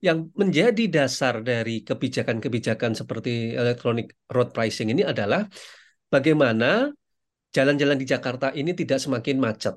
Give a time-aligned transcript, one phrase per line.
[0.00, 5.44] Yang menjadi dasar dari kebijakan-kebijakan seperti electronic road pricing ini adalah
[6.08, 6.88] bagaimana
[7.50, 9.76] jalan-jalan di Jakarta ini tidak semakin macet.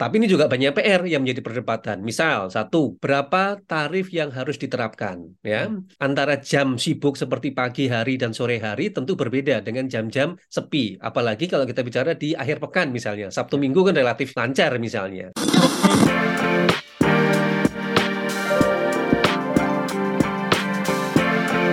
[0.00, 2.00] Tetapi ini juga banyak PR yang menjadi perdebatan.
[2.00, 5.36] Misal, satu, berapa tarif yang harus diterapkan?
[5.44, 5.68] Ya,
[6.00, 10.96] antara jam sibuk seperti pagi hari dan sore hari tentu berbeda dengan jam-jam sepi.
[10.96, 15.36] Apalagi kalau kita bicara di akhir pekan misalnya, Sabtu Minggu kan relatif lancar misalnya.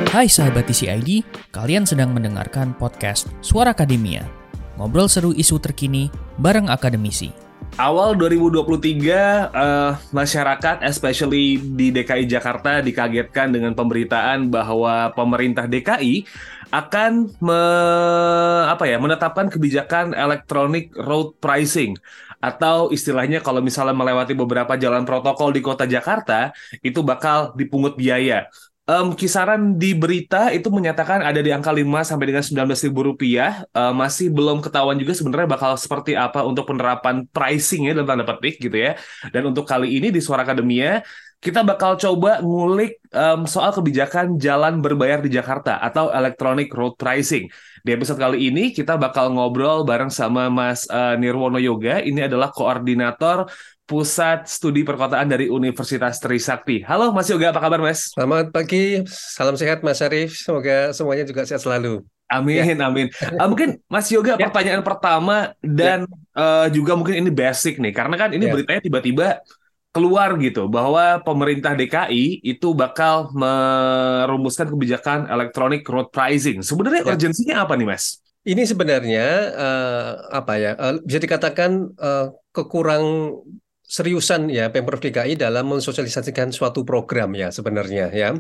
[0.07, 1.19] Hai sahabat TCID,
[1.51, 4.23] kalian sedang mendengarkan podcast Suara Akademia.
[4.79, 6.07] Ngobrol seru isu terkini
[6.39, 7.35] bareng akademisi.
[7.75, 16.23] Awal 2023, uh, masyarakat, especially di DKI Jakarta, dikagetkan dengan pemberitaan bahwa pemerintah DKI
[16.71, 17.61] akan me,
[18.71, 21.99] apa ya, menetapkan kebijakan electronic road pricing
[22.39, 28.47] atau istilahnya kalau misalnya melewati beberapa jalan protokol di kota Jakarta itu bakal dipungut biaya
[28.87, 33.67] um, kisaran di berita itu menyatakan ada di angka 5 sampai dengan 19 ribu rupiah.
[33.75, 38.25] Uh, masih belum ketahuan juga sebenarnya bakal seperti apa untuk penerapan pricing ya dalam tanda
[38.25, 38.95] petik gitu ya.
[39.29, 41.03] Dan untuk kali ini di Suara Akademia
[41.37, 47.45] kita bakal coba ngulik um, soal kebijakan jalan berbayar di Jakarta atau electronic road pricing.
[47.85, 52.01] Di episode kali ini kita bakal ngobrol bareng sama Mas uh, Nirwono Yoga.
[52.01, 53.45] Ini adalah koordinator
[53.87, 56.83] Pusat Studi Perkotaan dari Universitas Trisakti.
[56.83, 58.11] Halo Mas Yoga, apa kabar Mas?
[58.11, 60.35] Selamat pagi, salam sehat Mas Arif.
[60.35, 62.03] Semoga semuanya juga sehat selalu.
[62.27, 62.83] Amin, ya.
[62.83, 63.07] amin.
[63.39, 64.51] Uh, mungkin Mas Yoga, ya.
[64.51, 66.35] pertanyaan pertama dan ya.
[66.35, 68.51] uh, juga mungkin ini basic nih, karena kan ini ya.
[68.51, 69.39] beritanya tiba-tiba
[69.95, 76.59] keluar gitu bahwa pemerintah DKI itu bakal merumuskan kebijakan electronic road pricing.
[76.59, 77.15] Sebenarnya ya.
[77.15, 78.19] urgensinya apa nih, Mas?
[78.43, 80.75] Ini sebenarnya uh, apa ya?
[80.75, 83.31] Uh, bisa dikatakan uh, kekurang
[83.87, 88.35] seriusan ya Pemprov DKI dalam mensosialisasikan suatu program ya sebenarnya ya.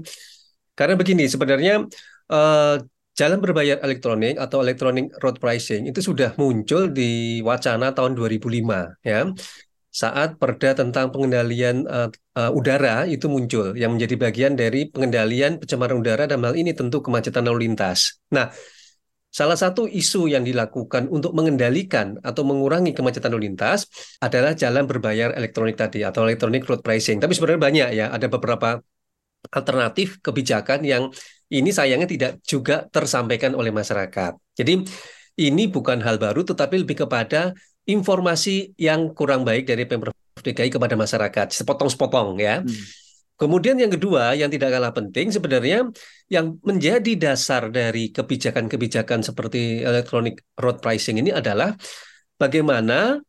[0.75, 1.87] Karena begini sebenarnya
[2.29, 2.75] uh,
[3.17, 9.31] jalan berbayar elektronik atau electronic road pricing itu sudah muncul di wacana tahun 2005 ya.
[9.87, 15.97] Saat perda tentang pengendalian uh, uh, udara itu muncul yang menjadi bagian dari pengendalian pencemaran
[15.97, 18.21] udara dan hal ini tentu kemacetan lalu lintas.
[18.29, 18.53] Nah,
[19.37, 23.85] Salah satu isu yang dilakukan untuk mengendalikan atau mengurangi kemacetan lalu lintas
[24.17, 27.21] adalah jalan berbayar elektronik tadi atau electronic road pricing.
[27.21, 28.81] Tapi sebenarnya banyak ya, ada beberapa
[29.53, 31.13] alternatif kebijakan yang
[31.53, 34.33] ini sayangnya tidak juga tersampaikan oleh masyarakat.
[34.57, 34.73] Jadi
[35.37, 37.53] ini bukan hal baru tetapi lebih kepada
[37.85, 42.65] informasi yang kurang baik dari Pemprov DKI kepada masyarakat, sepotong-sepotong ya.
[42.65, 42.85] Hmm.
[43.37, 45.85] Kemudian yang kedua yang tidak kalah penting sebenarnya
[46.25, 51.77] yang menjadi dasar dari kebijakan-kebijakan seperti electronic road pricing ini adalah
[52.41, 53.21] bagaimana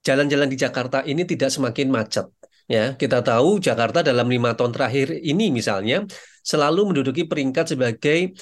[0.00, 2.24] jalan-jalan di Jakarta ini tidak semakin macet.
[2.70, 6.06] Ya, kita tahu Jakarta dalam lima tahun terakhir ini misalnya
[6.40, 8.32] selalu menduduki peringkat sebagai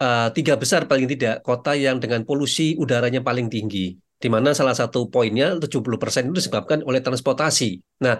[0.00, 3.94] uh, tiga besar paling tidak kota yang dengan polusi udaranya paling tinggi.
[4.16, 7.76] Di mana salah satu poinnya 70% itu disebabkan oleh transportasi.
[8.00, 8.16] Nah,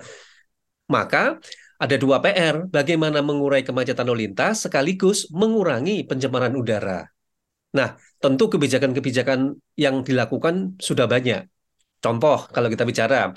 [0.92, 1.40] maka
[1.80, 7.02] ada dua PR, bagaimana mengurai kemacetan lalu lintas sekaligus mengurangi pencemaran udara.
[7.74, 11.50] Nah, tentu kebijakan-kebijakan yang dilakukan sudah banyak.
[11.98, 13.34] Contoh, kalau kita bicara,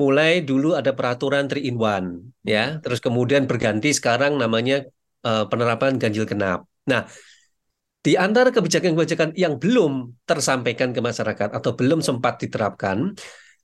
[0.00, 4.88] mulai dulu ada peraturan 3 in 1, ya, terus kemudian berganti sekarang namanya
[5.24, 6.64] uh, penerapan ganjil genap.
[6.88, 7.04] Nah,
[8.00, 13.12] di antara kebijakan-kebijakan yang belum tersampaikan ke masyarakat atau belum sempat diterapkan,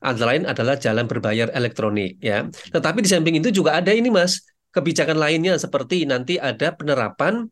[0.03, 2.51] antara lain adalah jalan berbayar elektronik ya.
[2.51, 4.43] Tetapi di samping itu juga ada ini Mas,
[4.75, 7.47] kebijakan lainnya seperti nanti ada penerapan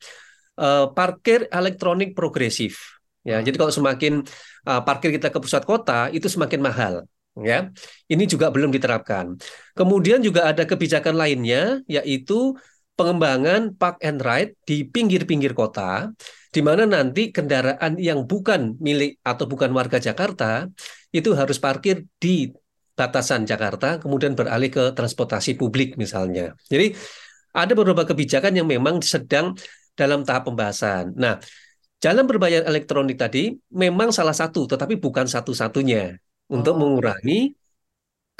[0.58, 3.00] uh, parkir elektronik progresif.
[3.20, 4.24] Ya, jadi kalau semakin
[4.64, 6.94] uh, parkir kita ke pusat kota itu semakin mahal
[7.36, 7.68] ya.
[8.08, 9.36] Ini juga belum diterapkan.
[9.76, 12.56] Kemudian juga ada kebijakan lainnya yaitu
[13.00, 16.12] pengembangan park and ride di pinggir-pinggir kota
[16.52, 20.68] di mana nanti kendaraan yang bukan milik atau bukan warga Jakarta
[21.08, 22.52] itu harus parkir di
[22.92, 26.52] batasan Jakarta, kemudian beralih ke transportasi publik misalnya.
[26.68, 26.92] Jadi
[27.56, 29.56] ada beberapa kebijakan yang memang sedang
[29.96, 31.16] dalam tahap pembahasan.
[31.16, 31.40] Nah,
[32.04, 36.20] jalan berbayar elektronik tadi memang salah satu, tetapi bukan satu-satunya
[36.52, 36.78] untuk oh.
[36.84, 37.56] mengurangi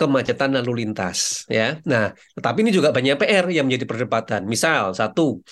[0.01, 1.45] kemacetan lalu lintas.
[1.53, 4.49] Ya, nah, tetapi ini juga banyak PR yang menjadi perdebatan.
[4.49, 5.45] Misal satu,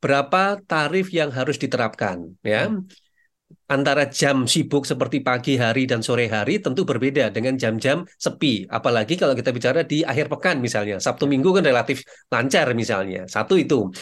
[0.00, 2.32] berapa tarif yang harus diterapkan?
[2.40, 2.72] Ya,
[3.68, 8.64] antara jam sibuk seperti pagi hari dan sore hari tentu berbeda dengan jam-jam sepi.
[8.68, 10.96] Apalagi kalau kita bicara di akhir pekan misalnya.
[10.96, 13.28] Sabtu Minggu kan relatif lancar misalnya.
[13.28, 13.92] Satu itu.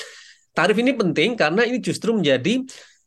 [0.50, 2.62] Tarif ini penting karena ini justru menjadi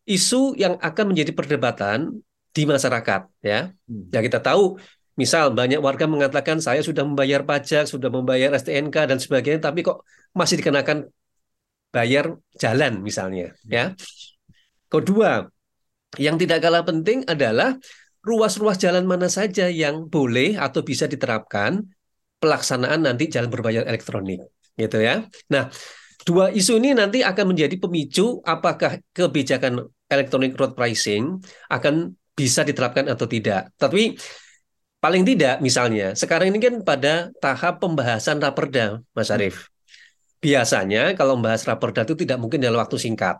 [0.07, 3.73] isu yang akan menjadi perdebatan di masyarakat ya.
[3.89, 4.07] Hmm.
[4.13, 4.77] Ya kita tahu
[5.13, 10.01] misal banyak warga mengatakan saya sudah membayar pajak, sudah membayar STNK dan sebagainya tapi kok
[10.33, 11.09] masih dikenakan
[11.93, 13.93] bayar jalan misalnya ya.
[14.89, 15.45] Kedua,
[16.17, 17.77] yang tidak kalah penting adalah
[18.25, 21.81] ruas-ruas jalan mana saja yang boleh atau bisa diterapkan
[22.41, 24.41] pelaksanaan nanti jalan berbayar elektronik
[24.73, 25.25] gitu ya.
[25.53, 25.69] Nah,
[26.25, 31.37] dua isu ini nanti akan menjadi pemicu apakah kebijakan electronic road pricing
[31.69, 33.69] akan bisa diterapkan atau tidak.
[33.77, 34.17] Tapi
[35.03, 39.35] paling tidak misalnya sekarang ini kan pada tahap pembahasan raperda, Mas hmm.
[39.35, 39.67] Arief.
[40.39, 43.35] Biasanya kalau membahas raperda itu tidak mungkin dalam waktu singkat.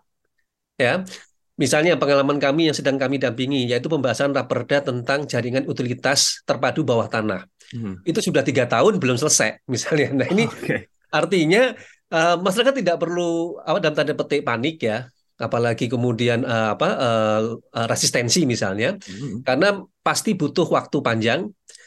[0.76, 1.08] Ya.
[1.54, 7.08] Misalnya pengalaman kami yang sedang kami dampingi yaitu pembahasan raperda tentang jaringan utilitas terpadu bawah
[7.08, 7.48] tanah.
[7.72, 8.02] Hmm.
[8.04, 10.12] Itu sudah tiga tahun belum selesai misalnya.
[10.12, 10.90] Nah ini okay.
[11.08, 11.72] artinya
[12.12, 17.42] uh, masyarakat tidak perlu apa dalam tanda petik panik ya apalagi kemudian uh, apa uh,
[17.90, 19.42] resistensi misalnya hmm.
[19.42, 21.40] karena pasti butuh waktu panjang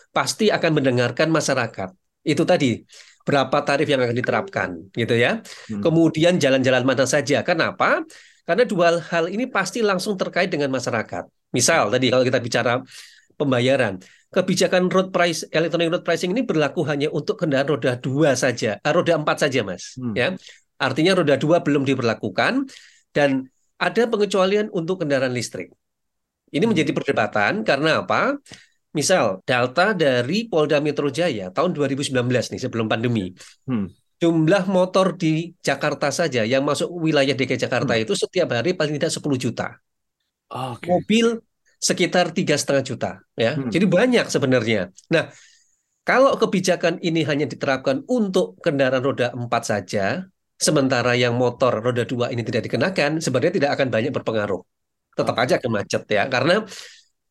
[0.09, 1.93] pasti akan mendengarkan masyarakat
[2.25, 2.81] itu tadi
[3.21, 5.85] berapa tarif yang akan diterapkan gitu ya hmm.
[5.85, 8.01] kemudian jalan-jalan mana saja kenapa
[8.47, 11.93] karena dua hal ini pasti langsung terkait dengan masyarakat misal hmm.
[11.93, 12.73] tadi kalau kita bicara
[13.37, 14.01] pembayaran
[14.33, 18.91] kebijakan road price electronic road pricing ini berlaku hanya untuk kendaraan roda dua saja uh,
[18.91, 20.15] roda empat saja mas hmm.
[20.17, 20.33] ya
[20.81, 22.65] artinya roda dua belum diberlakukan
[23.13, 23.47] dan
[23.77, 25.69] ada pengecualian untuk kendaraan listrik.
[26.51, 26.71] Ini hmm.
[26.71, 28.39] menjadi perdebatan karena apa?
[28.95, 33.35] Misal data dari Polda Metro Jaya tahun 2019 nih sebelum pandemi.
[33.67, 33.91] Hmm.
[34.17, 38.03] Jumlah motor di Jakarta saja yang masuk wilayah DKI Jakarta hmm.
[38.07, 39.77] itu setiap hari paling tidak 10 juta.
[40.49, 40.89] Oh, okay.
[40.89, 41.37] Mobil
[41.77, 43.53] sekitar tiga setengah juta ya.
[43.53, 43.69] Hmm.
[43.69, 44.89] Jadi banyak sebenarnya.
[45.13, 45.29] Nah,
[46.01, 50.25] kalau kebijakan ini hanya diterapkan untuk kendaraan roda empat saja,
[50.57, 54.57] Sementara yang motor roda dua ini tidak dikenakan, sebenarnya tidak akan banyak berpengaruh.
[55.17, 56.61] Tetap aja akan macet ya, karena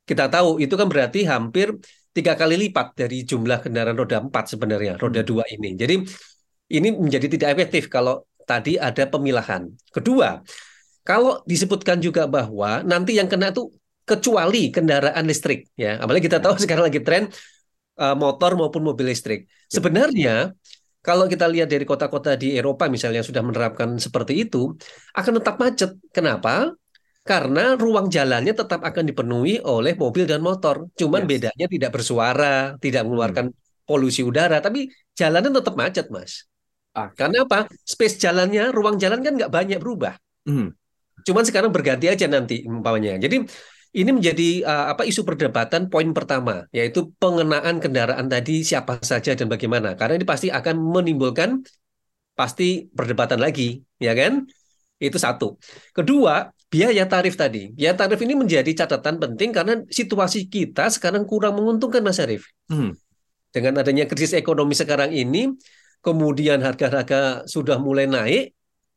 [0.03, 1.71] kita tahu itu kan berarti hampir
[2.11, 5.29] tiga kali lipat dari jumlah kendaraan roda empat sebenarnya roda hmm.
[5.29, 5.79] dua ini.
[5.79, 5.94] Jadi
[6.75, 9.71] ini menjadi tidak efektif kalau tadi ada pemilahan.
[9.94, 10.43] Kedua,
[11.06, 13.71] kalau disebutkan juga bahwa nanti yang kena itu
[14.06, 16.62] kecuali kendaraan listrik ya, apalagi kita tahu ya.
[16.62, 17.27] sekarang lagi tren
[17.99, 19.47] uh, motor maupun mobil listrik.
[19.47, 19.79] Ya.
[19.79, 20.35] Sebenarnya
[21.03, 24.75] kalau kita lihat dari kota-kota di Eropa misalnya yang sudah menerapkan seperti itu,
[25.15, 25.91] akan tetap macet.
[26.11, 26.75] Kenapa?
[27.26, 30.87] Karena ruang jalannya tetap akan dipenuhi oleh mobil dan motor.
[30.94, 31.28] Cuman yes.
[31.28, 33.82] bedanya tidak bersuara, tidak mengeluarkan hmm.
[33.82, 34.87] polusi udara, tapi
[35.19, 36.46] jalannya tetap macet, Mas.
[36.94, 37.11] Ah.
[37.11, 37.67] Karena apa?
[37.82, 40.14] Space jalannya, ruang jalan kan nggak banyak berubah.
[40.46, 40.70] Hmm.
[41.26, 43.19] Cuman sekarang berganti aja nanti umpamanya.
[43.19, 43.43] Jadi
[43.96, 49.49] ini menjadi uh, apa isu perdebatan poin pertama yaitu pengenaan kendaraan tadi siapa saja dan
[49.49, 51.64] bagaimana karena ini pasti akan menimbulkan
[52.37, 54.44] pasti perdebatan lagi ya kan
[55.00, 55.56] itu satu
[55.96, 61.56] kedua biaya tarif tadi biaya tarif ini menjadi catatan penting karena situasi kita sekarang kurang
[61.58, 62.94] menguntungkan Mas Arif hmm.
[63.54, 65.54] dengan adanya krisis ekonomi sekarang ini
[66.02, 68.52] kemudian harga-harga sudah mulai naik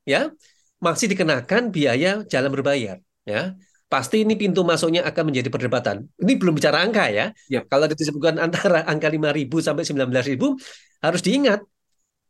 [0.05, 0.33] ya
[0.81, 3.53] masih dikenakan biaya jalan berbayar ya
[3.89, 6.05] pasti ini pintu masuknya akan menjadi perdebatan.
[6.21, 7.33] Ini belum bicara angka ya.
[7.49, 7.73] Yep.
[7.73, 10.37] Kalau disebutkan antara angka 5.000 sampai 19.000
[11.01, 11.65] harus diingat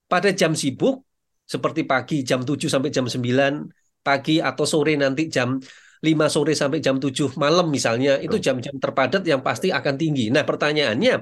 [0.08, 1.04] pada jam sibuk
[1.44, 3.20] seperti pagi jam 7 sampai jam 9
[4.10, 5.62] pagi atau sore nanti jam
[6.02, 10.34] 5 sore sampai jam 7 malam misalnya itu jam-jam terpadat yang pasti akan tinggi.
[10.34, 11.22] Nah, pertanyaannya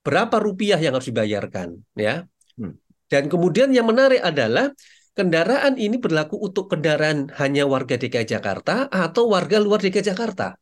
[0.00, 2.24] berapa rupiah yang harus dibayarkan ya?
[2.56, 2.78] Hmm.
[3.10, 4.70] Dan kemudian yang menarik adalah
[5.12, 10.54] kendaraan ini berlaku untuk kendaraan hanya warga DKI Jakarta atau warga luar DKI Jakarta.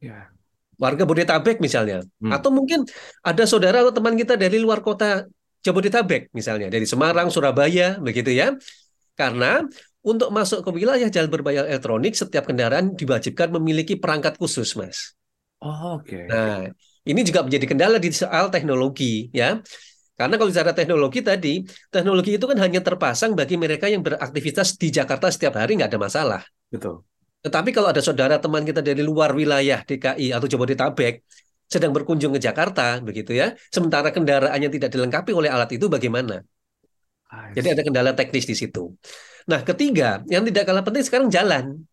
[0.00, 0.32] Ya.
[0.76, 2.04] Warga Bodetabek misalnya.
[2.20, 2.32] Hmm.
[2.32, 2.84] Atau mungkin
[3.24, 5.24] ada saudara atau teman kita dari luar kota
[5.64, 8.54] Jabodetabek misalnya, dari Semarang, Surabaya, begitu ya.
[9.18, 9.66] Karena
[10.06, 15.18] untuk masuk ke wilayah jalan berbayar elektronik, setiap kendaraan diwajibkan memiliki perangkat khusus, Mas.
[15.58, 16.06] Oh, oke.
[16.06, 16.24] Okay.
[16.30, 16.70] Nah,
[17.02, 19.58] ini juga menjadi kendala di soal teknologi, ya.
[20.16, 21.60] Karena kalau bicara teknologi tadi,
[21.90, 26.00] teknologi itu kan hanya terpasang bagi mereka yang beraktivitas di Jakarta setiap hari nggak ada
[26.00, 26.42] masalah.
[26.70, 27.04] Betul.
[27.44, 31.20] Tetapi kalau ada saudara teman kita dari luar wilayah DKI atau Jabodetabek
[31.66, 36.40] sedang berkunjung ke Jakarta, begitu ya, sementara kendaraannya tidak dilengkapi oleh alat itu bagaimana?
[37.52, 38.94] Jadi ada kendala teknis di situ.
[39.46, 41.86] Nah, ketiga, yang tidak kalah penting sekarang jalan.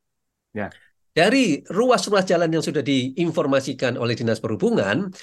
[0.54, 0.74] Ya.
[1.14, 5.14] Dari ruas-ruas jalan yang sudah diinformasikan oleh Dinas Perhubungan,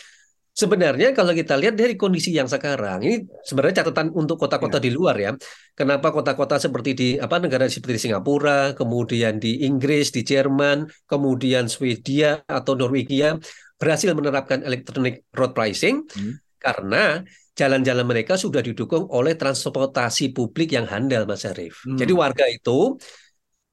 [0.50, 4.84] Sebenarnya kalau kita lihat dari kondisi yang sekarang, ini sebenarnya catatan untuk kota-kota ya.
[4.84, 5.30] di luar ya.
[5.78, 11.70] Kenapa kota-kota seperti di apa negara seperti di Singapura, kemudian di Inggris, di Jerman, kemudian
[11.70, 13.38] Swedia atau Norwegia
[13.78, 16.34] berhasil menerapkan electronic road pricing hmm.
[16.58, 17.22] karena
[17.60, 21.84] jalan-jalan mereka sudah didukung oleh transportasi publik yang handal, Mas Arif.
[21.84, 22.00] Hmm.
[22.00, 22.96] Jadi warga itu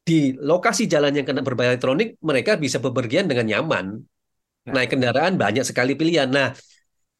[0.03, 3.85] di lokasi jalan yang kena berbayar elektronik, mereka bisa bepergian dengan nyaman.
[4.67, 4.71] Ya.
[4.75, 6.27] Naik kendaraan banyak sekali pilihan.
[6.27, 6.51] Nah,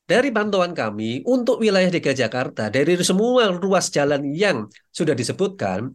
[0.07, 5.91] dari pantauan kami, untuk wilayah DKI Jakarta, dari semua ruas jalan yang sudah disebutkan,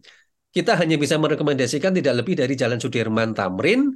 [0.53, 3.89] kita hanya bisa merekomendasikan tidak lebih dari Jalan Sudirman Tamrin,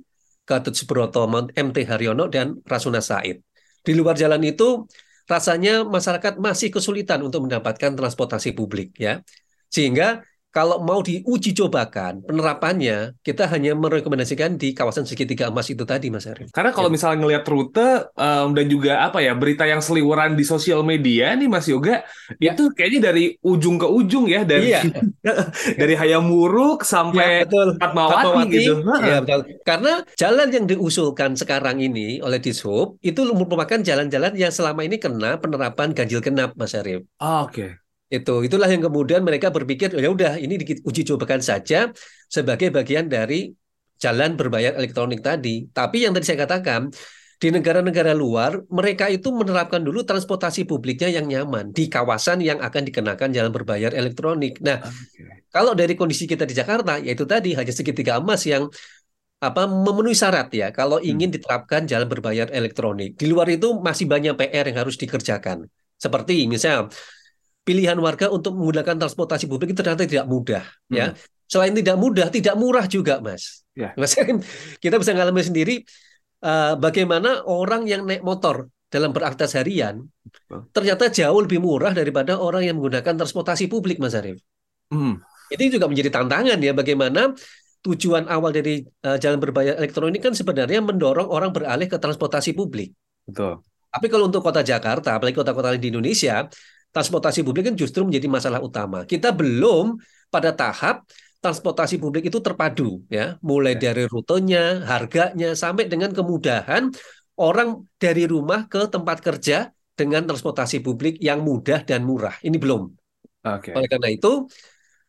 [0.48, 3.44] Gatot Subroto, MT Haryono, dan Rasuna Said.
[3.84, 4.88] Di luar jalan itu,
[5.26, 9.22] rasanya masyarakat masih kesulitan untuk mendapatkan transportasi publik ya.
[9.66, 10.22] Sehingga
[10.56, 16.24] kalau mau diuji cobakan penerapannya, kita hanya merekomendasikan di kawasan segitiga emas itu tadi, Mas
[16.24, 16.48] Arif.
[16.48, 16.96] Karena kalau ya.
[16.96, 21.44] misalnya ngelihat rute um, dan juga apa ya berita yang seliweran di sosial media nih,
[21.44, 22.08] Mas Yoga,
[22.40, 22.56] ya.
[22.56, 24.80] itu kayaknya dari ujung ke ujung ya, dari iya.
[25.80, 27.68] dari Hayamuruk sampai ya, betul.
[27.76, 28.72] Fatmawati, Fatmawati gitu.
[29.04, 29.40] Ya, betul.
[29.60, 35.36] Karena jalan yang diusulkan sekarang ini oleh Dishub itu merupakan jalan-jalan yang selama ini kena
[35.36, 37.04] penerapan ganjil genap, Mas Arif.
[37.20, 37.52] Oh, Oke.
[37.52, 37.70] Okay.
[38.06, 41.90] Itu itulah yang kemudian mereka berpikir ya udah ini diuji cobakan saja
[42.30, 43.50] sebagai bagian dari
[43.98, 45.66] jalan berbayar elektronik tadi.
[45.66, 46.92] Tapi yang tadi saya katakan
[47.36, 52.82] di negara-negara luar mereka itu menerapkan dulu transportasi publiknya yang nyaman di kawasan yang akan
[52.88, 54.56] dikenakan jalan berbayar elektronik.
[54.64, 55.44] Nah, okay.
[55.52, 58.72] kalau dari kondisi kita di Jakarta yaitu tadi hanya segitiga emas yang
[59.36, 61.12] apa memenuhi syarat ya kalau hmm.
[61.12, 63.20] ingin diterapkan jalan berbayar elektronik.
[63.20, 65.68] Di luar itu masih banyak PR yang harus dikerjakan.
[65.96, 66.88] Seperti misal
[67.66, 71.10] pilihan warga untuk menggunakan transportasi publik itu ternyata tidak mudah ya.
[71.10, 71.18] hmm.
[71.18, 71.34] ya.
[71.46, 73.62] Selain tidak mudah, tidak murah juga, Mas.
[73.74, 73.94] Ya.
[73.98, 74.14] Mas
[74.82, 75.82] kita bisa ngalami sendiri
[76.46, 80.06] uh, bagaimana orang yang naik motor dalam beraktivitas harian
[80.70, 84.38] ternyata jauh lebih murah daripada orang yang menggunakan transportasi publik, Mas Arif.
[84.90, 85.18] Hmm.
[85.50, 87.34] Ini juga menjadi tantangan ya bagaimana
[87.82, 92.94] tujuan awal dari uh, jalan berbayar elektronik kan sebenarnya mendorong orang beralih ke transportasi publik.
[93.26, 93.62] Betul.
[93.90, 96.44] Tapi kalau untuk kota Jakarta, apalagi kota-kota di Indonesia,
[96.96, 99.04] transportasi publik kan justru menjadi masalah utama.
[99.04, 100.00] Kita belum
[100.32, 101.04] pada tahap
[101.44, 103.92] transportasi publik itu terpadu ya, mulai ya.
[103.92, 106.88] dari rutenya, harganya sampai dengan kemudahan
[107.36, 112.32] orang dari rumah ke tempat kerja dengan transportasi publik yang mudah dan murah.
[112.40, 112.88] Ini belum.
[113.44, 113.76] Okay.
[113.76, 114.48] Oleh karena itu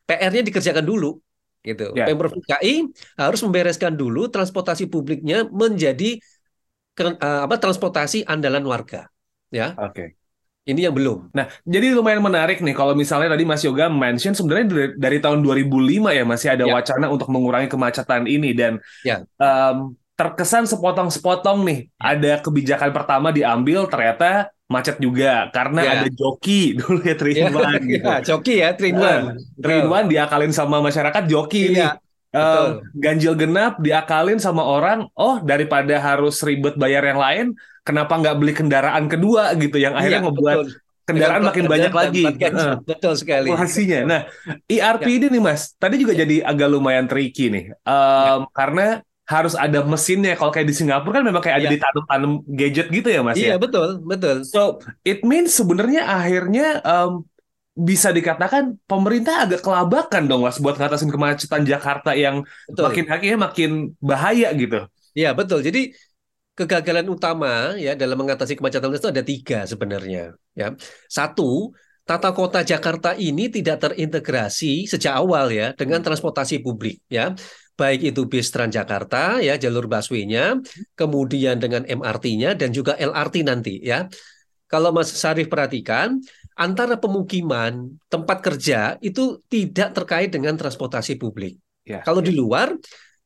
[0.04, 1.16] PR-nya dikerjakan dulu
[1.64, 1.96] gitu.
[1.96, 2.12] Yeah.
[2.12, 6.20] Pemprov DKI harus membereskan dulu transportasi publiknya menjadi
[7.00, 9.08] eh, apa transportasi andalan warga
[9.48, 9.72] ya.
[9.80, 9.96] Oke.
[9.96, 10.27] Okay.
[10.68, 11.32] Ini yang belum.
[11.32, 15.40] Nah, jadi lumayan menarik nih kalau misalnya tadi Mas Yoga mention sebenarnya dari, dari tahun
[15.40, 16.74] 2005 ya masih ada ya.
[16.76, 19.24] wacana untuk mengurangi kemacetan ini dan ya.
[19.40, 21.80] um, terkesan sepotong-sepotong nih.
[21.88, 22.04] Ya.
[22.04, 25.92] Ada kebijakan pertama diambil ternyata macet juga karena ya.
[26.04, 27.48] ada joki dulu ya Trin ya,
[27.80, 28.04] gitu.
[28.04, 29.40] Ya, joki ya Trin One.
[29.56, 31.74] Trin One diakalin sama masyarakat joki ya.
[31.74, 31.90] nih.
[32.36, 37.46] Uh, ganjil genap diakalin sama orang, oh daripada harus ribet bayar yang lain,
[37.88, 40.68] kenapa nggak beli kendaraan kedua gitu yang akhirnya iya, membuat betul.
[41.08, 42.24] kendaraan makin banyak lagi.
[42.84, 43.56] Betul sekali.
[43.56, 44.04] Hasilnya.
[44.04, 44.22] Nah,
[44.68, 45.16] ERP ya.
[45.16, 46.28] ini nih Mas, tadi juga ya.
[46.28, 47.66] jadi agak lumayan tricky nih.
[47.88, 48.52] Um, ya.
[48.52, 48.88] karena
[49.28, 50.36] harus ada mesinnya.
[50.36, 51.74] Kalau kayak di Singapura kan memang kayak ada ya.
[51.80, 53.50] ditanam-tanam gadget gitu ya Mas iya, ya.
[53.56, 54.36] Iya, betul, betul.
[54.44, 57.24] So, it means sebenarnya akhirnya um,
[57.78, 62.90] bisa dikatakan pemerintah agak kelabakan dong mas buat ngatasin kemacetan Jakarta yang betul.
[62.90, 64.90] makin akhirnya makin bahaya gitu.
[65.14, 65.62] Iya betul.
[65.62, 65.94] Jadi
[66.58, 70.34] kegagalan utama ya dalam mengatasi kemacetan itu ada tiga sebenarnya.
[70.58, 70.74] Ya,
[71.06, 71.72] satu
[72.02, 77.38] tata kota Jakarta ini tidak terintegrasi sejak awal ya dengan transportasi publik ya
[77.78, 80.58] baik itu bis Transjakarta ya jalur busway-nya,
[80.98, 84.10] kemudian dengan MRT-nya dan juga LRT nanti ya.
[84.68, 86.20] Kalau Mas Sarif perhatikan,
[86.60, 91.56] antara pemukiman, tempat kerja itu tidak terkait dengan transportasi publik.
[91.88, 92.28] Ya, Kalau ya.
[92.28, 92.76] di luar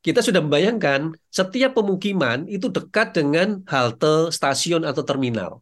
[0.01, 5.61] kita sudah membayangkan setiap pemukiman itu dekat dengan halte, stasiun atau terminal.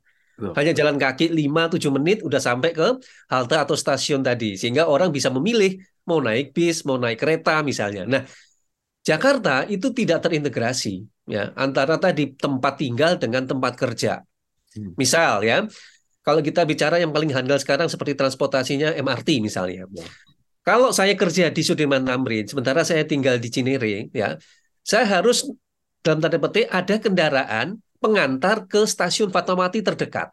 [0.56, 2.96] Hanya jalan kaki 5-7 menit udah sampai ke
[3.28, 4.56] halte atau stasiun tadi.
[4.56, 5.76] Sehingga orang bisa memilih
[6.08, 8.08] mau naik bis, mau naik kereta misalnya.
[8.08, 8.24] Nah,
[9.04, 14.24] Jakarta itu tidak terintegrasi ya antara tadi tempat tinggal dengan tempat kerja.
[14.76, 14.96] Hmm.
[14.96, 15.68] Misal ya,
[16.24, 19.88] kalau kita bicara yang paling handal sekarang seperti transportasinya MRT misalnya.
[20.64, 24.36] Kalau saya kerja di Sudirman Tamrin, sementara saya tinggal di Cinere, ya,
[24.84, 25.48] saya harus
[26.04, 30.30] dalam tanda petik ada kendaraan pengantar ke stasiun Fatmawati terdekat,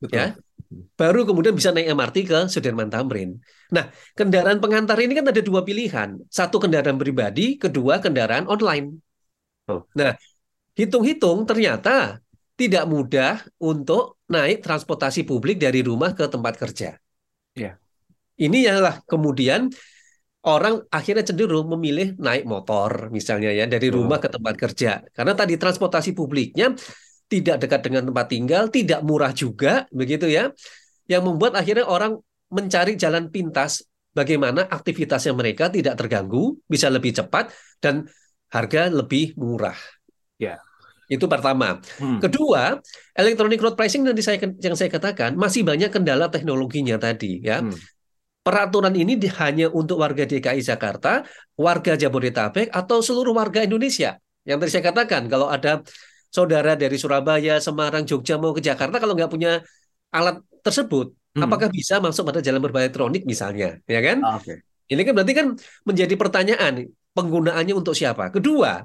[0.00, 0.16] Betul.
[0.16, 0.26] ya.
[0.68, 3.40] Baru kemudian bisa naik MRT ke Sudirman Tamrin.
[3.72, 9.00] Nah, kendaraan pengantar ini kan ada dua pilihan, satu kendaraan pribadi, kedua kendaraan online.
[9.72, 9.88] Oh.
[9.96, 10.12] Nah,
[10.76, 12.20] hitung-hitung ternyata
[12.58, 17.00] tidak mudah untuk naik transportasi publik dari rumah ke tempat kerja.
[17.56, 17.80] Yeah.
[18.38, 19.66] Ini adalah kemudian
[20.46, 25.58] orang akhirnya cenderung memilih naik motor misalnya ya dari rumah ke tempat kerja karena tadi
[25.58, 26.72] transportasi publiknya
[27.28, 30.48] tidak dekat dengan tempat tinggal, tidak murah juga begitu ya.
[31.04, 32.16] Yang membuat akhirnya orang
[32.48, 33.84] mencari jalan pintas
[34.16, 37.52] bagaimana aktivitasnya mereka tidak terganggu, bisa lebih cepat
[37.84, 38.08] dan
[38.48, 39.76] harga lebih murah.
[40.40, 40.56] Ya.
[41.08, 41.80] Itu pertama.
[42.00, 42.20] Hmm.
[42.20, 42.80] Kedua,
[43.16, 47.60] electronic road pricing yang saya yang saya katakan masih banyak kendala teknologinya tadi ya.
[47.60, 47.76] Hmm
[48.48, 51.20] peraturan ini hanya untuk warga DKI Jakarta,
[51.52, 54.16] warga Jabodetabek, atau seluruh warga Indonesia.
[54.48, 55.84] Yang tadi saya katakan, kalau ada
[56.32, 59.60] saudara dari Surabaya, Semarang, Jogja mau ke Jakarta, kalau nggak punya
[60.08, 61.44] alat tersebut, hmm.
[61.44, 64.24] apakah bisa masuk pada jalan berbahaya elektronik misalnya, ya kan?
[64.24, 64.64] Ah, okay.
[64.88, 65.46] Ini kan berarti kan
[65.84, 68.32] menjadi pertanyaan penggunaannya untuk siapa.
[68.32, 68.80] Kedua,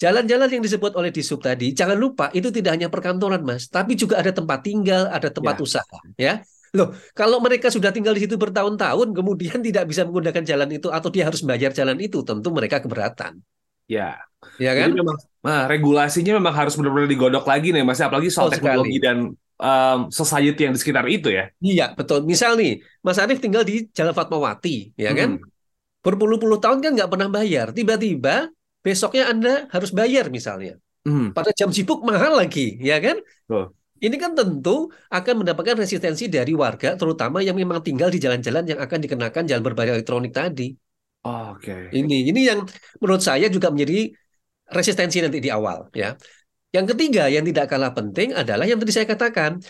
[0.00, 4.24] jalan-jalan yang disebut oleh Disub tadi, jangan lupa itu tidak hanya perkantoran, Mas, tapi juga
[4.24, 5.60] ada tempat tinggal, ada tempat ya.
[5.60, 6.40] usaha, ya.
[6.74, 11.08] Loh, kalau mereka sudah tinggal di situ bertahun-tahun, kemudian tidak bisa menggunakan jalan itu atau
[11.12, 13.38] dia harus bayar jalan itu, tentu mereka keberatan.
[13.86, 14.18] Ya.
[14.58, 14.90] Ya kan?
[14.90, 18.98] Jadi memang nah, regulasinya memang harus benar-benar digodok lagi nih, Mas, apalagi soal oh, teknologi
[18.98, 19.06] sekali.
[19.06, 19.16] dan
[19.60, 21.50] um, society yang di sekitar itu ya.
[21.62, 22.26] Iya, betul.
[22.26, 25.38] Misal nih, Mas Arief tinggal di Jalan Fatmawati, ya kan?
[25.38, 25.46] Hmm.
[26.02, 27.74] Berpuluh-puluh tahun kan nggak pernah bayar.
[27.74, 28.50] Tiba-tiba
[28.82, 30.78] besoknya Anda harus bayar misalnya.
[31.06, 31.30] Hmm.
[31.30, 33.22] Pada jam sibuk mahal lagi, ya kan?
[33.50, 33.70] Oh.
[33.96, 38.80] Ini kan tentu akan mendapatkan resistensi dari warga, terutama yang memang tinggal di jalan-jalan yang
[38.80, 40.76] akan dikenakan jalan berbahaya elektronik tadi.
[41.24, 41.72] Oh, Oke.
[41.72, 41.82] Okay.
[41.96, 42.60] Ini, ini yang
[43.00, 44.12] menurut saya juga menjadi
[44.68, 46.12] resistensi nanti di awal, ya.
[46.76, 49.64] Yang ketiga yang tidak kalah penting adalah yang tadi saya katakan,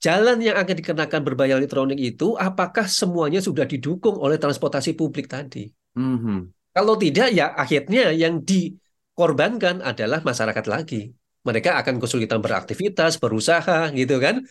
[0.00, 5.68] jalan yang akan dikenakan berbahaya elektronik itu apakah semuanya sudah didukung oleh transportasi publik tadi?
[5.96, 6.38] Mm -hmm.
[6.72, 11.12] Kalau tidak, ya akhirnya yang dikorbankan adalah masyarakat lagi.
[11.46, 14.42] Mereka akan kesulitan beraktivitas, berusaha, gitu kan?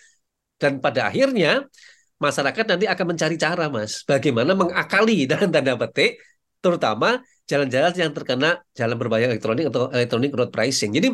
[0.56, 1.68] Dan pada akhirnya
[2.16, 6.24] masyarakat nanti akan mencari cara, Mas, bagaimana mengakali dalam tanda petik,
[6.64, 10.96] terutama jalan-jalan yang terkena jalan berbahaya elektronik atau elektronik road pricing.
[10.96, 11.14] Jadi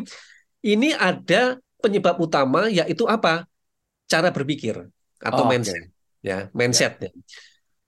[0.64, 3.44] ini ada penyebab utama yaitu apa?
[4.06, 4.78] Cara berpikir
[5.20, 5.76] atau oh, mindset.
[5.76, 5.90] Okay.
[6.22, 7.02] Ya, mindset.
[7.02, 7.10] Ya.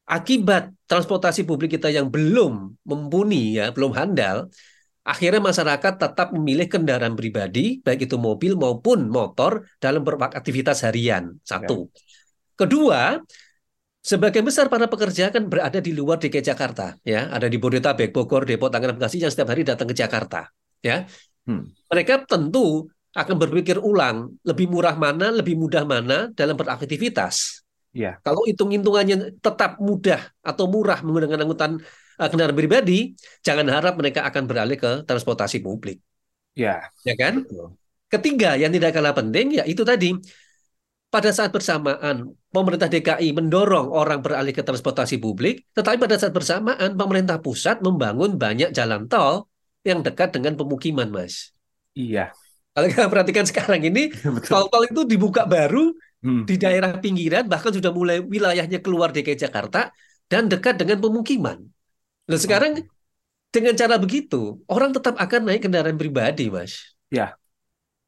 [0.04, 4.52] Akibat transportasi publik kita yang belum mumpuni ya, belum handal,
[5.04, 11.36] akhirnya masyarakat tetap memilih kendaraan pribadi, baik itu mobil maupun motor dalam beraktivitas harian.
[11.44, 11.92] Satu.
[11.92, 12.00] Ya.
[12.54, 13.00] Kedua,
[14.04, 18.44] Sebagian besar para pekerja kan berada di luar DKI Jakarta, ya, ada di Bodetabek, Bogor,
[18.44, 20.44] Depok, Tangerang, Bekasi yang setiap hari datang ke Jakarta,
[20.84, 21.08] ya.
[21.48, 21.72] Hmm.
[21.88, 22.84] Mereka tentu
[23.16, 27.64] akan berpikir ulang lebih murah mana, lebih mudah mana dalam beraktivitas.
[27.96, 28.20] Ya.
[28.20, 31.80] Kalau hitung-hitungannya tetap mudah atau murah menggunakan angkutan
[32.18, 35.98] kendaraan pribadi, jangan harap mereka akan beralih ke transportasi publik.
[36.54, 36.88] Ya.
[37.02, 37.42] Ya kan?
[37.42, 37.74] Betul.
[38.08, 40.14] Ketiga yang tidak kalah penting ya itu tadi
[41.10, 46.98] pada saat bersamaan pemerintah DKI mendorong orang beralih ke transportasi publik, tetapi pada saat bersamaan
[46.98, 49.46] pemerintah pusat membangun banyak jalan tol
[49.86, 51.54] yang dekat dengan pemukiman, Mas.
[51.94, 52.34] Iya.
[52.74, 54.10] Kalau kita perhatikan sekarang ini,
[54.50, 55.94] tol-tol itu dibuka baru
[56.26, 56.50] hmm.
[56.50, 59.94] di daerah pinggiran, bahkan sudah mulai wilayahnya keluar DKI Jakarta
[60.26, 61.62] dan dekat dengan pemukiman.
[62.24, 62.84] Nah sekarang
[63.54, 66.96] dengan cara begitu, orang tetap akan naik kendaraan pribadi, Mas.
[67.12, 67.38] Ya.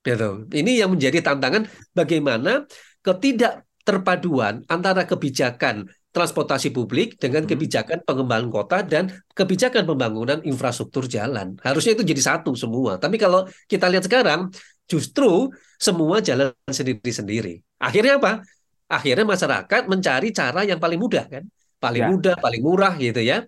[0.03, 0.51] Gitu.
[0.51, 2.67] Ini yang menjadi tantangan bagaimana
[3.03, 7.51] ketidakterpaduan antara kebijakan transportasi publik dengan hmm.
[7.53, 11.61] kebijakan pengembangan kota dan kebijakan pembangunan infrastruktur jalan.
[11.61, 12.97] Harusnya itu jadi satu semua.
[12.97, 14.49] Tapi kalau kita lihat sekarang,
[14.89, 17.61] justru semua jalan sendiri-sendiri.
[17.77, 18.41] Akhirnya apa?
[18.89, 21.45] Akhirnya masyarakat mencari cara yang paling mudah kan?
[21.77, 22.09] Paling ya.
[22.09, 23.45] mudah, paling murah gitu ya.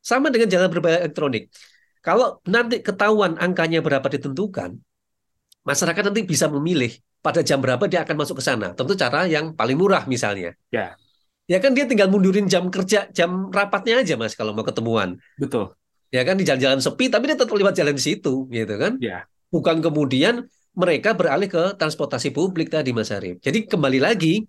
[0.00, 1.52] Sama dengan jalan berbahaya elektronik.
[2.00, 4.80] Kalau nanti ketahuan angkanya berapa ditentukan,
[5.68, 8.72] masyarakat nanti bisa memilih pada jam berapa dia akan masuk ke sana.
[8.72, 10.56] Tentu cara yang paling murah misalnya.
[10.72, 10.96] Ya.
[11.44, 15.20] Ya kan dia tinggal mundurin jam kerja, jam rapatnya aja mas kalau mau ketemuan.
[15.36, 15.76] Betul.
[16.10, 18.98] Ya kan di jalan-jalan sepi, tapi dia tetap lewat jalan di situ, gitu kan?
[18.98, 19.30] Ya.
[19.50, 23.38] Bukan kemudian mereka beralih ke transportasi publik tadi Mas Arif.
[23.42, 24.46] Jadi kembali lagi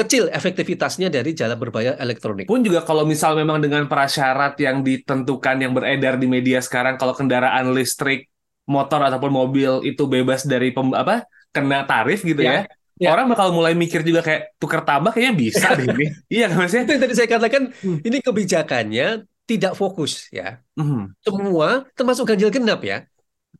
[0.00, 2.48] kecil efektivitasnya dari jalan berbahaya elektronik.
[2.48, 7.12] Pun juga kalau misal memang dengan prasyarat yang ditentukan yang beredar di media sekarang kalau
[7.12, 8.32] kendaraan listrik,
[8.64, 13.08] motor ataupun mobil itu bebas dari pem, apa kena tarif gitu ya, ya ya.
[13.16, 16.06] orang bakal mulai mikir juga kayak tukar tabak kayaknya bisa deh ini.
[16.28, 16.84] iya kan maksudnya?
[16.84, 17.98] Itu yang tadi saya katakan hmm.
[18.04, 19.08] ini kebijakannya
[19.48, 20.60] tidak fokus ya.
[20.76, 21.16] Hmm.
[21.24, 23.08] Semua termasuk ganjil genap ya.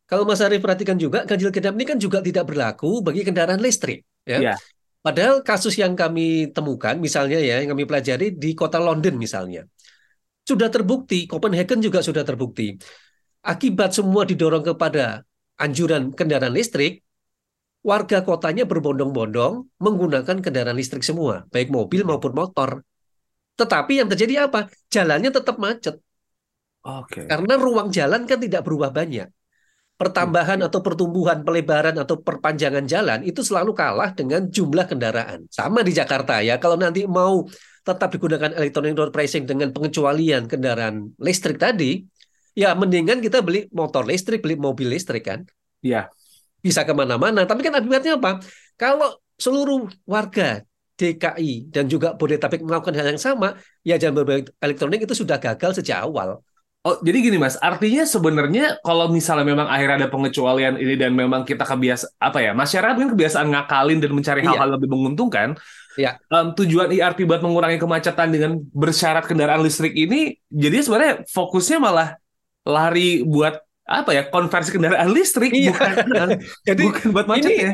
[0.07, 4.05] Kalau Mas Arief perhatikan juga ganjil genap ini kan juga tidak berlaku bagi kendaraan listrik
[4.29, 4.53] ya.
[4.53, 4.55] ya.
[5.01, 9.65] Padahal kasus yang kami temukan misalnya ya yang kami pelajari di kota London misalnya.
[10.45, 12.77] Sudah terbukti, Copenhagen juga sudah terbukti.
[13.41, 15.25] Akibat semua didorong kepada
[15.57, 17.01] anjuran kendaraan listrik,
[17.81, 22.85] warga kotanya berbondong-bondong menggunakan kendaraan listrik semua, baik mobil maupun motor.
[23.57, 24.69] Tetapi yang terjadi apa?
[24.93, 25.97] Jalannya tetap macet.
[26.85, 27.25] Oke.
[27.25, 27.27] Okay.
[27.29, 29.29] Karena ruang jalan kan tidak berubah banyak.
[30.01, 35.45] Pertambahan atau pertumbuhan, pelebaran atau perpanjangan jalan itu selalu kalah dengan jumlah kendaraan.
[35.53, 36.57] Sama di Jakarta ya.
[36.57, 37.45] Kalau nanti mau
[37.85, 42.01] tetap digunakan electronic road pricing dengan pengecualian kendaraan listrik tadi,
[42.57, 45.45] ya mendingan kita beli motor listrik, beli mobil listrik kan.
[45.85, 46.09] Iya
[46.61, 47.49] bisa ke mana-mana.
[47.49, 48.41] Tapi kan akibatnya apa?
[48.77, 50.65] Kalau seluruh warga
[51.01, 55.81] DKI dan juga Bodetabek melakukan hal yang sama, ya jalan berbayar elektronik itu sudah gagal
[55.81, 56.45] sejak awal.
[56.81, 61.45] Oh, jadi gini Mas, artinya sebenarnya kalau misalnya memang akhirnya ada pengecualian ini dan memang
[61.45, 64.49] kita kebiasa apa ya, masyarakat mungkin kebiasaan ngakalin dan mencari Iya.
[64.57, 65.61] hal-hal lebih menguntungkan.
[66.01, 66.16] Iya.
[66.33, 72.16] em, tujuan ERP buat mengurangi kemacetan dengan bersyarat kendaraan listrik ini, jadi sebenarnya fokusnya malah
[72.64, 75.77] lari buat apa ya, konversi kendaraan listrik Iya.
[75.77, 76.29] bukan
[76.71, 77.73] Jadi bukan buat macetnya.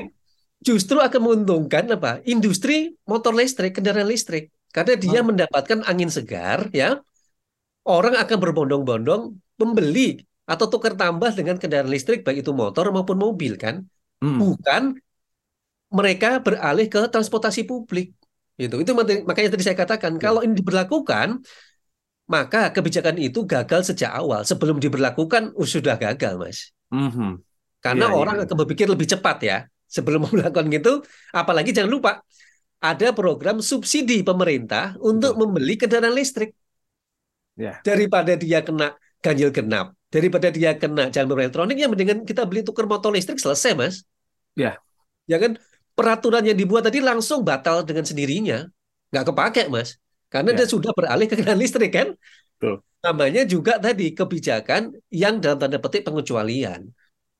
[0.59, 2.19] justru akan menguntungkan apa?
[2.27, 4.51] Industri motor listrik, kendaraan listrik.
[4.75, 5.31] Karena dia Oh.
[5.31, 6.99] mendapatkan angin segar, ya.
[7.87, 9.23] Orang akan berbondong-bondong
[9.63, 13.87] membeli atau tukar tambah dengan kendaraan listrik, baik itu motor maupun mobil, kan?
[14.19, 14.39] Hmm.
[14.43, 14.99] Bukan
[15.95, 18.11] mereka beralih ke transportasi publik.
[18.59, 18.91] Itu, itu
[19.27, 20.31] makanya tadi saya katakan, Ya.
[20.31, 21.45] kalau ini diberlakukan,
[22.27, 24.43] maka kebijakan itu gagal sejak awal.
[24.43, 26.75] Sebelum diberlakukan, uh, sudah gagal, Mas.
[26.91, 27.39] Mhm.
[27.79, 28.45] Karena Iya, iya, orang iya.
[28.51, 31.07] akan berpikir lebih cepat ya sebelum melakukan gitu.
[31.31, 32.13] Apalagi jangan lupa
[32.83, 36.51] ada program subsidi pemerintah untuk membeli kendaraan listrik.
[37.57, 37.81] Ya.
[37.81, 42.61] Daripada dia kena ganjil genap, daripada dia kena jalan berbayar elektronik, ya mendingan kita beli
[42.63, 44.05] tukar motor listrik selesai, Mas.
[44.55, 44.77] Ya.
[45.27, 45.57] Ya kan
[45.97, 48.69] peraturan yang dibuat tadi langsung batal dengan sendirinya,
[49.11, 49.97] nggak kepake, Mas.
[50.29, 50.63] Karena Ya.
[50.63, 52.09] dia sudah beralih ke kendaraan listrik kan.
[52.61, 52.85] Betul.
[53.01, 56.91] Namanya juga tadi kebijakan yang dalam tanda petik pengecualian.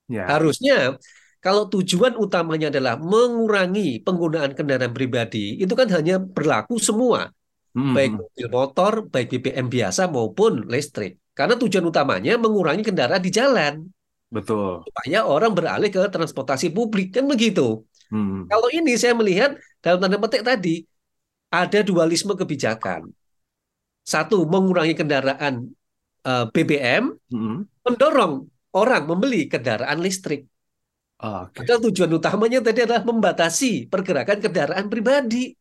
[0.09, 0.23] Ya.
[0.25, 0.95] Harusnya
[1.43, 7.29] kalau tujuan utamanya adalah mengurangi penggunaan kendaraan pribadi, itu kan hanya berlaku semua,
[7.77, 7.93] Mhm.
[7.93, 11.21] baik mobil motor, baik BBM biasa maupun listrik.
[11.37, 13.85] Karena tujuan utamanya mengurangi kendaraan di jalan,
[14.33, 14.81] Betul.
[14.89, 17.85] supaya orang beralih ke transportasi publik, kan begitu.
[18.09, 18.49] Mhm.
[18.49, 19.53] Kalau ini saya melihat
[19.85, 20.81] dalam tanda petik tadi,
[21.53, 23.13] ada dualisme kebijakan.
[24.01, 25.69] Satu, mengurangi kendaraan
[26.27, 27.87] eh, BBM, Mhm.
[27.87, 30.43] mendorong orang membeli kendaraan listrik.
[31.17, 31.63] Oke.
[31.63, 35.55] Padahal tujuan utamanya tadi adalah membatasi pergerakan kendaraan pribadi.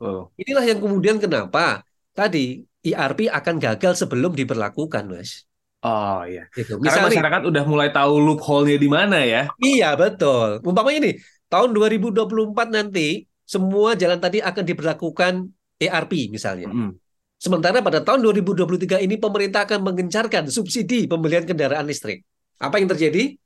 [0.00, 0.32] Oh.
[0.40, 1.84] Inilah yang kemudian kenapa
[2.16, 5.44] tadi IRP akan gagal sebelum diberlakukan, Mas.
[5.80, 6.48] Oh iya.
[6.52, 6.76] Gitu.
[6.80, 9.48] Karena Misalnya, masyarakat udah mulai tahu loophole-nya di mana ya.
[9.60, 10.60] iya betul.
[10.64, 11.12] Umpamanya ini,
[11.48, 15.32] tahun 2024 nanti semua jalan tadi akan diberlakukan
[15.80, 16.68] ERP misalnya.
[16.68, 16.96] Mhm.
[17.40, 22.20] Sementara pada tahun 2023 ini pemerintah akan mengencarkan subsidi pembelian kendaraan listrik.
[22.60, 23.40] Apa yang terjadi?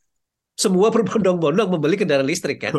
[0.58, 2.74] Semua berbondong-bondong membeli kendaraan listrik kan.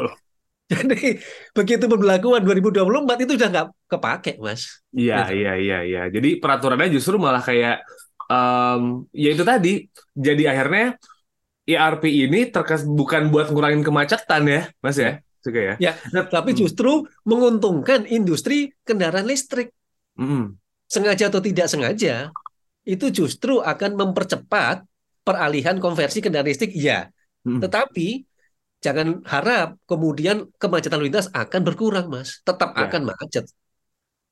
[0.72, 1.22] Jadi
[1.54, 4.82] begitu pemberlakuan 2024 itu udah nggak kepake, Mas.
[4.90, 5.32] Iya, Gitu.
[5.46, 6.02] iya, iya, iya.
[6.10, 7.86] Jadi peraturannya justru malah kayak
[8.26, 9.74] em, ya itu tadi.
[10.18, 10.98] Jadi akhirnya
[11.66, 15.22] ERP ini terkes bukan buat ngurangin kemacetan ya, Mas ya.
[15.46, 15.74] Juga ya.
[15.78, 15.94] Ya,
[16.26, 16.60] tapi Hmm.
[16.66, 19.70] justru menguntungkan industri kendaraan listrik.
[20.18, 20.58] Mhm.
[20.90, 22.34] Sengaja atau tidak sengaja,
[22.86, 24.82] itu justru akan mempercepat
[25.22, 26.74] peralihan konversi kendaraan listrik.
[26.74, 27.14] Iya,
[27.46, 27.62] Mhm.
[27.62, 28.26] tetapi
[28.86, 32.30] jangan harap kemudian kemacetan lalu lintas akan berkurang, Mas.
[32.48, 32.86] Tetap Ya.
[32.86, 33.46] akan macet.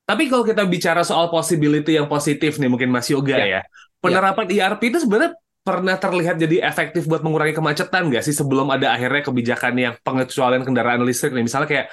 [0.03, 3.45] Tapi kalau kita bicara soal possibility yang positif nih mungkin Mas Yoga Ya.
[3.59, 3.61] ya.
[4.03, 5.31] Penerapan ERP itu sebenarnya
[5.63, 10.67] pernah terlihat jadi efektif buat mengurangi kemacetan nggak sih sebelum ada akhirnya kebijakan yang pengecualian
[10.67, 11.87] kendaraan listrik nih misalnya kayak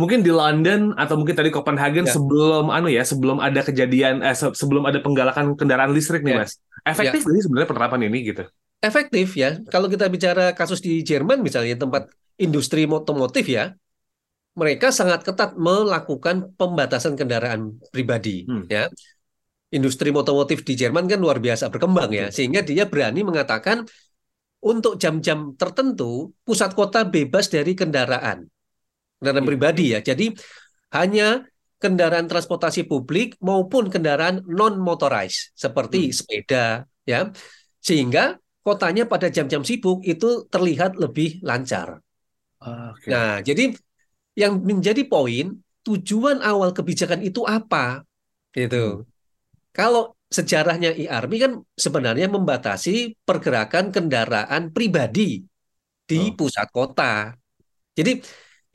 [0.00, 2.16] mungkin di London atau mungkin tadi Copenhagen Ya.
[2.16, 6.38] sebelum anu ya sebelum ada kejadian eh, se- sebelum ada penggalakan kendaraan listrik nih Ya.
[6.48, 8.44] Mas efektif nggak sih sebenarnya penerapan ini gitu
[8.80, 9.60] Efektif ya.
[9.68, 12.08] Kalau kita bicara kasus di Jerman misalnya tempat
[12.40, 13.76] industri otomotif ya,
[14.56, 18.64] mereka sangat ketat melakukan pembatasan kendaraan pribadi Hmm.
[18.72, 18.88] ya.
[19.70, 23.86] Industri otomotif di Jerman kan luar biasa berkembang ya, sehingga dia berani mengatakan
[24.60, 28.50] untuk jam-jam tertentu pusat kota bebas dari kendaraan
[29.20, 29.50] kendaraan Iya.
[29.52, 30.00] pribadi ya.
[30.02, 30.26] Jadi
[30.96, 31.44] hanya
[31.78, 36.16] kendaraan transportasi publik maupun kendaraan non motorized seperti Hmm.
[36.16, 36.64] sepeda
[37.06, 37.30] ya.
[37.78, 42.00] Sehingga kotanya pada jam-jam sibuk itu terlihat lebih lancar.
[42.60, 43.10] Oke.
[43.12, 43.72] Nah, jadi
[44.36, 48.04] yang menjadi poin tujuan awal kebijakan itu apa?
[48.54, 49.06] Gitu.
[49.70, 55.42] Kalau sejarahnya IRP kan sebenarnya membatasi pergerakan kendaraan pribadi
[56.10, 56.34] di Oh.
[56.34, 57.34] pusat kota.
[57.98, 58.12] Jadi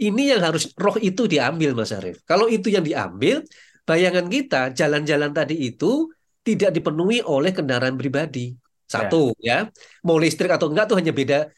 [0.07, 2.23] ini yang harus roh itu diambil Mas Arief.
[2.27, 3.43] Kalau itu yang diambil,
[3.87, 6.11] bayangan kita jalan-jalan tadi itu
[6.43, 8.53] tidak dipenuhi oleh kendaraan pribadi.
[8.85, 9.67] Satu ya,
[10.05, 11.49] mau listrik atau enggak tuh hanya beda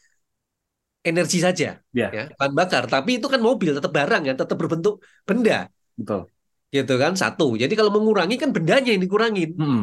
[1.04, 2.08] energi saja Ya.
[2.12, 2.84] ya, bahan bakar.
[2.90, 6.28] Tapi itu kan mobil tetap barang ya, tetap berbentuk benda betul
[6.68, 7.12] gitu kan.
[7.16, 7.56] Satu.
[7.56, 9.82] Jadi kalau mengurangi kan bendanya yang dikurangin Mhm.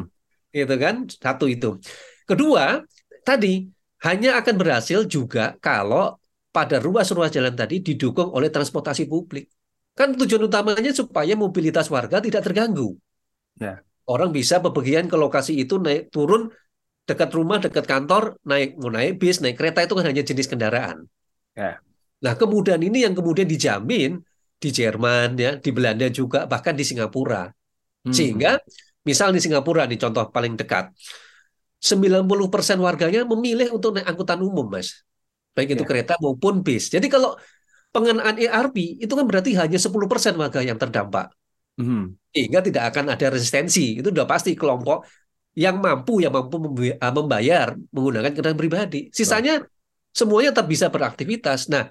[0.55, 1.75] gitu kan satu itu
[2.23, 2.79] kedua
[3.27, 3.67] tadi
[4.08, 6.15] hanya akan berhasil juga kalau
[6.55, 9.51] pada ruas-ruas jalan tadi didukung oleh transportasi publik
[9.91, 12.95] kan tujuan utamanya supaya mobilitas warga tidak terganggu
[13.60, 13.84] Ya.
[14.08, 16.47] orang bisa bepergian ke lokasi itu naik turun
[17.05, 21.05] dekat rumah dekat kantor naik mau naik bis naik kereta itu kan hanya jenis kendaraan
[21.55, 21.79] Ya.
[22.19, 24.19] nah kemudian ini yang kemudian dijamin
[24.59, 27.47] di Jerman ya, di Belanda juga, bahkan di Singapura.
[27.47, 28.11] Hmm.
[28.11, 28.57] Sehingga
[29.05, 30.89] misal di Singapura nih contoh paling dekat.
[31.79, 35.05] 90% warganya memilih untuk naik angkutan umum, Mas.
[35.53, 35.89] Baik itu Ya.
[35.91, 36.89] kereta maupun bis.
[36.89, 37.37] Jadi kalau
[37.93, 41.29] pengenaan ERP itu kan berarti hanya 10% warga yang terdampak.
[41.77, 42.15] Hmm.
[42.33, 43.99] Sehingga tidak akan ada resistensi.
[44.01, 45.05] Itu sudah pasti kelompok
[45.55, 49.07] yang mampu yang mampu uh, membayar menggunakan kendaraan pribadi.
[49.15, 49.63] Sisanya
[50.11, 51.71] semuanya tetap bisa beraktivitas.
[51.71, 51.87] Nah,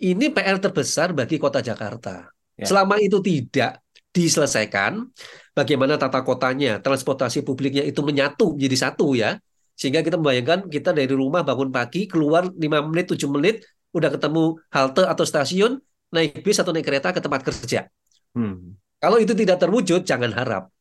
[0.00, 2.24] ini PR terbesar bagi Kota Jakarta.
[2.56, 2.64] Ya.
[2.64, 3.84] Selama itu tidak
[4.16, 5.12] diselesaikan,
[5.52, 9.36] bagaimana tata kotanya, transportasi publiknya itu menyatu menjadi satu ya.
[9.76, 12.56] Sehingga kita membayangkan kita dari rumah bangun pagi, keluar 5
[12.88, 13.60] menit, 7 menit,
[13.92, 15.76] udah ketemu halte atau stasiun,
[16.16, 17.84] naik bis atau naik kereta ke tempat kerja.
[18.32, 18.72] Hmm.
[18.96, 20.72] Kalau itu tidak terwujud, jangan harap.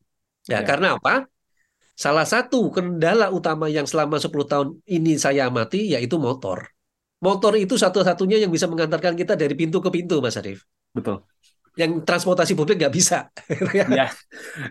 [0.47, 0.67] Ya, Ya.
[0.67, 1.27] karena apa?
[1.95, 6.67] Salah satu kendala utama yang selama 10 tahun ini saya amati yaitu motor.
[7.23, 10.67] Motor itu satu-satunya yang bisa mengantarkan kita dari pintu ke pintu, Mas Arief.
[10.91, 11.23] Betul.
[11.75, 13.31] Yang transportasi publik nggak bisa.
[13.73, 14.11] Ya.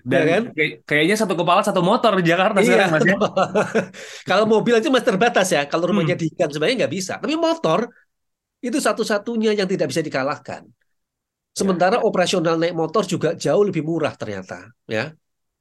[0.04, 0.42] Dan Ya kan?
[0.52, 2.68] kayak- kayaknya satu kepala satu motor di Jakarta Iya.
[2.68, 3.16] sekarang Mas ya.
[4.28, 5.64] Kalau mobil aja masih terbatas ya.
[5.64, 6.24] Kalau rumahnya Hmm.
[6.24, 7.12] di sebenarnya nggak bisa.
[7.20, 7.88] Tapi motor
[8.60, 10.64] itu satu-satunya yang tidak bisa dikalahkan.
[11.56, 15.12] Sementara operasional naik motor juga jauh lebih murah ternyata, ya.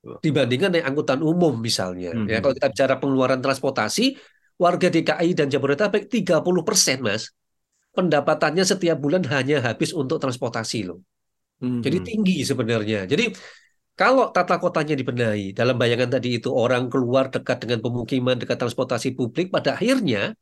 [0.04, 2.12] Dibandingkan naik angkutan umum misalnya.
[2.28, 2.44] Ya, Mhm.
[2.44, 4.20] kalau kita bicara pengeluaran transportasi,
[4.60, 7.32] warga DKI dan Jabodetabek 30% Mas.
[7.94, 11.00] Pendapatannya setiap bulan hanya habis untuk transportasi loh.
[11.62, 11.80] Hmm.
[11.80, 13.06] Jadi tinggi sebenarnya.
[13.08, 13.32] Jadi
[13.94, 19.14] kalau tata kotanya dibenahi, dalam bayangan tadi itu orang keluar dekat dengan pemukiman, dekat transportasi
[19.14, 20.34] publik, pada akhirnya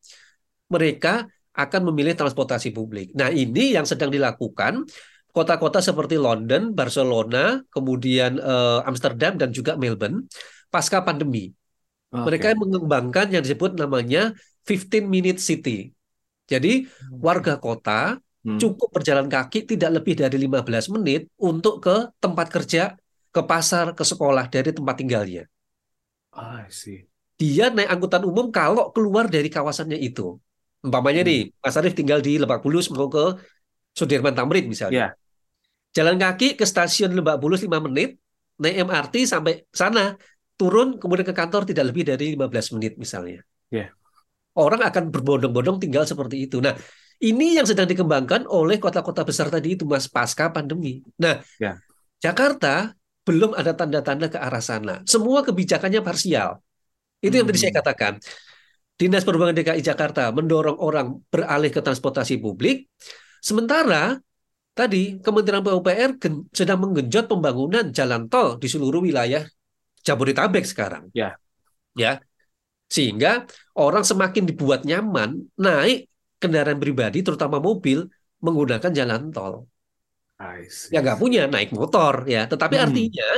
[0.71, 3.12] mereka akan memilih transportasi publik.
[3.12, 4.88] Nah ini yang sedang dilakukan
[5.36, 10.28] kota-kota seperti London, Barcelona, kemudian eh, Amsterdam dan juga Melbourne
[10.74, 11.52] pasca pandemi.
[12.12, 12.22] Oke.
[12.28, 14.36] Mereka mengembangkan yang disebut namanya
[14.67, 15.91] 15 minute city.
[16.52, 16.86] Jadi
[17.24, 18.58] warga kota Hmm.
[18.58, 22.98] cukup berjalan kaki tidak lebih dari 15 menit untuk ke tempat kerja,
[23.30, 25.46] ke pasar, ke sekolah dari tempat tinggalnya.
[26.34, 27.08] I see.
[27.41, 30.38] Dia naik angkutan umum kalau keluar dari kawasannya itu.
[30.86, 31.30] Umpamanya Hmm.
[31.30, 33.38] nih, Mas Arief tinggal di Lebak Bulus mau ke
[33.98, 35.13] Sudirman Tamrin misalnya.
[35.13, 35.20] Ya.
[35.91, 38.15] Jalan kaki ke stasiun Lebak Bulus 5 menit,
[38.63, 40.15] naik MRT sampai sana,
[40.56, 43.43] turun kemudian ke kantor tidak lebih dari 15 menit misalnya.
[43.67, 43.91] Ya.
[44.56, 46.60] Orang akan berbondong-bondong tinggal seperti itu.
[46.63, 46.75] Nah,
[47.19, 51.04] ini yang sedang dikembangkan oleh kota-kota besar tadi itu Mas pasca pandemi.
[51.19, 51.80] Nah, Ya.
[52.21, 52.93] Jakarta
[53.25, 55.01] belum ada tanda-tanda ke arah sana.
[55.10, 56.62] Semua kebijakannya parsial.
[57.21, 57.65] Itu yang tadi Hmm.
[57.69, 58.13] saya katakan.
[58.97, 62.86] Dinas Perhubungan DKI Jakarta mendorong orang beralih ke transportasi publik,
[63.41, 64.21] sementara
[64.71, 69.43] tadi Kementerian PUPR gen- sedang menggenjot pembangunan jalan tol di seluruh wilayah
[70.01, 71.13] Jabodetabek sekarang.
[71.13, 71.38] Ya.
[71.93, 72.23] Ya.
[72.89, 73.45] Sehingga
[73.77, 76.10] orang semakin dibuat nyaman naik
[76.41, 78.10] kendaraan pribadi terutama mobil
[78.41, 79.69] menggunakan jalan tol.
[80.89, 82.49] Ya nggak punya naik motor ya.
[82.49, 82.86] Tetapi Hmm.
[82.89, 83.29] artinya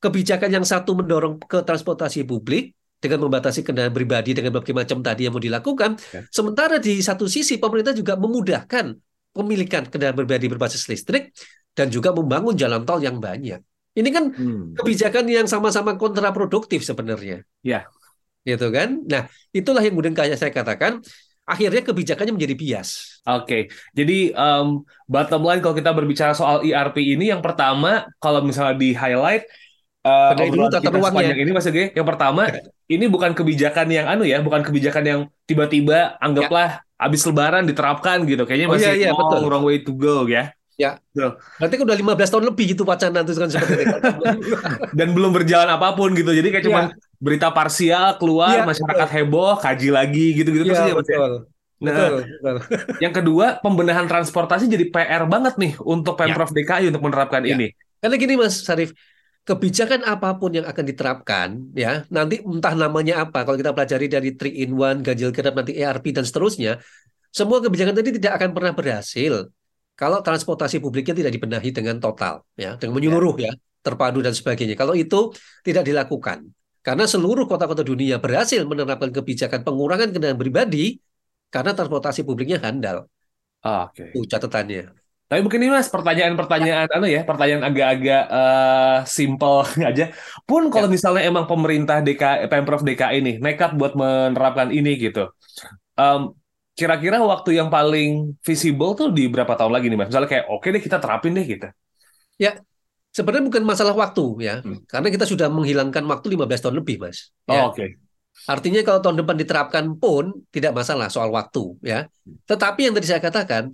[0.00, 5.28] kebijakan yang satu mendorong ke transportasi publik dengan membatasi kendaraan pribadi dengan berbagai macam tadi
[5.28, 6.00] yang mau dilakukan.
[6.12, 6.24] Ya.
[6.32, 8.96] Sementara di satu sisi pemerintah juga memudahkan
[9.34, 11.34] pemilikan kendaraan pribadi berbasis listrik
[11.74, 13.58] dan juga membangun jalan tol yang banyak.
[13.94, 14.74] Ini kan Hmm.
[14.78, 17.42] kebijakan yang sama-sama kontraproduktif sebenarnya.
[17.62, 17.86] Ya.
[18.46, 19.02] Gitu kan?
[19.06, 21.02] Nah, itulah yang kemudian kayak saya katakan
[21.44, 23.20] akhirnya kebijakannya menjadi bias.
[23.24, 28.76] Oke, jadi em, bottom line kalau kita berbicara soal ERP ini, yang pertama kalau misalnya
[28.76, 29.44] di highlight
[30.04, 31.32] eh, Benahi dulu tata ruangnya.
[31.34, 32.42] ini Mas Ege, yang pertama
[32.86, 38.44] ini bukan kebijakan yang anu ya, bukan kebijakan yang tiba-tiba anggaplah habis Lebaran diterapkan gitu,
[38.44, 39.40] kayaknya Oh, masih iya, iya, long, betul.
[39.48, 40.52] wrong way to go ya,
[41.58, 43.96] Berarti kan udah 15 tahun lebih itu wacana itu kan seperti itu.
[44.98, 46.82] dan belum berjalan apa pun gitu, jadi kayak cuma
[47.22, 50.94] berita parsial keluar, Iya, masyarakat heboh, kaji lagi gitu-gitu terus ya ya.
[50.98, 51.30] betul.
[51.84, 52.56] Nah, Betul, betul.
[53.04, 57.54] yang kedua pembenahan transportasi jadi PR banget nih untuk Pemprov DKI untuk menerapkan Ya.
[57.58, 57.66] ini.
[58.00, 58.92] Karena gini Mas Sarif,
[59.44, 64.30] kebijakan apa pun yang akan diterapkan ya, nanti entah namanya apa, kalau kita pelajari dari
[64.32, 66.80] 3 in 1, ganjil genap, nanti ERP dan seterusnya,
[67.28, 69.52] semua kebijakan tadi tidak akan pernah berhasil
[69.94, 73.52] kalau transportasi publiknya tidak dibenahi dengan total ya, dengan menyeluruh ya,
[73.84, 74.74] terpadu dan sebagainya.
[74.80, 75.30] Kalau itu
[75.60, 76.48] tidak dilakukan.
[76.84, 81.00] Karena seluruh kota-kota dunia berhasil menerapkan kebijakan pengurangan kendaraan pribadi
[81.48, 83.08] karena transportasi publiknya handal.
[83.64, 84.12] Oke.
[84.12, 85.03] Itu catatannya.
[85.34, 90.14] Tapi mungkin ini mas pertanyaan-pertanyaan anu ya, pertanyaan agak-agak eh, simple aja.
[90.46, 95.26] Pun kalau misalnya emang pemerintah DKI, Pemprov DKI nih nekat buat menerapkan ini gitu.
[95.98, 96.30] Em,
[96.78, 100.14] kira-kira waktu yang paling visible tuh di berapa tahun lagi nih mas?
[100.14, 101.66] Misalnya kayak oke deh kita terapin deh gitu.
[103.14, 104.82] Sebenarnya bukan masalah waktu ya, Hmm.
[104.90, 107.30] karena kita sudah menghilangkan waktu 15 tahun lebih, Mas.
[107.46, 107.62] Oh, Ya.
[107.70, 107.86] oke.
[108.50, 112.10] Artinya kalau tahun depan diterapkan pun tidak masalah soal waktu ya.
[112.50, 113.70] Tetapi yang tadi saya katakan,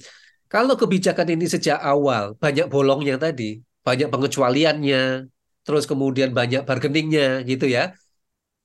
[0.50, 5.30] Kalau kebijakan ini sejak awal banyak bolongnya tadi, banyak pengecualiannya,
[5.62, 7.94] terus kemudian banyak bargainingnya gitu ya,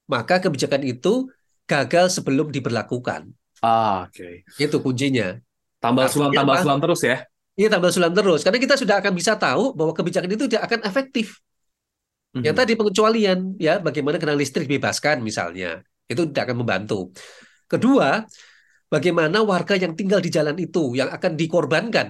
[0.10, 1.30] maka kebijakan itu
[1.70, 3.30] gagal sebelum diberlakukan.
[3.62, 4.46] Ah, oke.
[4.58, 5.38] Itu kuncinya.
[5.78, 6.64] Tambal sulam, Artinya apa?
[6.66, 7.18] sulam terus ya.
[7.56, 10.80] Iya tambah sulam terus, karena kita sudah akan bisa tahu bahwa kebijakan itu tidak akan
[10.90, 11.40] efektif.
[12.36, 12.62] Yang Mhm.
[12.66, 15.80] tadi pengecualian, ya bagaimana kendaraan listrik dibebaskan misalnya,
[16.12, 17.16] itu tidak akan membantu.
[17.72, 18.28] Kedua,
[18.96, 22.08] bagaimana warga yang tinggal di jalan itu yang akan dikorbankan,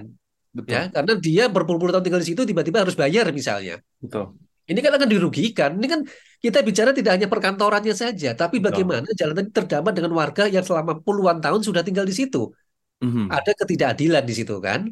[0.54, 3.82] Betul, ya karena dia berpuluh-puluh tahun tinggal di situ tiba-tiba harus bayar misalnya.
[3.98, 4.38] betul.
[4.66, 5.70] Ini kan akan dirugikan.
[5.78, 6.00] Ini kan
[6.42, 8.82] kita bicara tidak hanya perkantorannya saja, tapi Betul.
[8.82, 12.50] bagaimana jalan tadi terdampak dengan warga yang selama puluhan tahun sudah tinggal di situ.
[12.98, 13.30] Mhm.
[13.30, 14.90] Ada ketidakadilan di situ kan.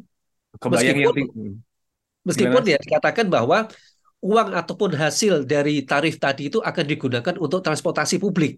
[0.55, 1.53] Kebayang yang Meskipun- hmm.
[2.23, 2.73] Meskipun Gimana?
[2.73, 3.57] ya dikatakan bahwa
[4.23, 8.57] uang ataupun hasil dari tarif tadi itu akan digunakan untuk transportasi publik,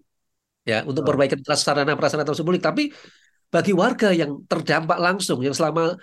[0.64, 2.62] ya, untuk perbaikan sarana prasarana transportasi publik.
[2.62, 2.94] Tapi
[3.48, 5.96] bagi warga yang terdampak langsung, yang selama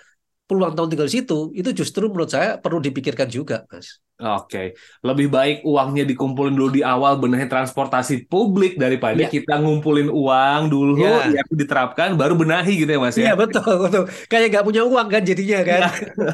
[0.46, 4.02] puluhan tahun tinggal di situ, itu justru menurut saya perlu dipikirkan juga, Mas.
[4.16, 4.72] Oke,
[5.04, 9.28] lebih baik uangnya dikumpulin dulu di awal benahi transportasi publik daripada Iya.
[9.28, 11.36] kita ngumpulin uang dulu Iya.
[11.36, 13.28] ya diterapkan baru benahi gitu ya Mas ya.
[13.28, 14.08] Iya betul, betul.
[14.32, 15.80] Kayak nggak punya uang kan jadinya kan.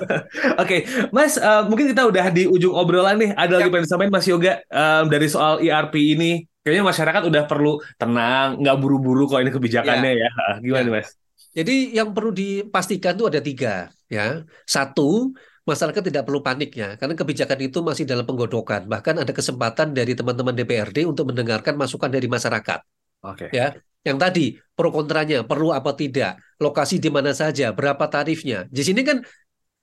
[0.62, 3.30] Oke, Mas, eh, mungkin kita udah di ujung obrolan nih.
[3.34, 3.72] Ada lagi Yap.
[3.74, 6.46] pengen disampaikan Mas Yoga em, dari soal ERP ini.
[6.62, 10.30] Kayaknya masyarakat udah perlu tenang, nggak buru-buru kok ini kebijakannya ya.
[10.62, 10.92] Gimana Ya.
[11.02, 11.08] Mas?
[11.52, 14.46] Jadi yang perlu dipastikan itu ada tiga, ya.
[14.64, 18.86] Satu, masyarakat tidak perlu panik ya, karena kebijakan itu masih dalam penggodokan.
[18.90, 22.80] Bahkan ada kesempatan dari teman-teman DPRD untuk mendengarkan masukan dari masyarakat.
[23.22, 23.54] Oke.
[23.54, 28.66] Ya, yang tadi pro kontranya perlu apa tidak, lokasi di mana saja, berapa tarifnya.
[28.66, 29.22] Di sini kan